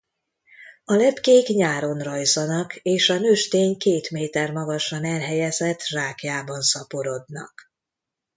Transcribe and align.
A 0.85 0.93
lepkék 0.93 1.47
nyáron 1.47 1.97
rajzanak 1.99 2.75
és 2.75 3.09
a 3.09 3.17
nőstény 3.19 3.77
két 3.77 4.11
méter 4.11 4.51
magasan 4.51 5.05
elhelyezett 5.05 5.81
zsákjában 5.85 6.61
szaporodnak. 6.61 7.71